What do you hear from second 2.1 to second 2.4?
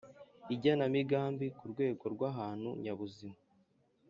rw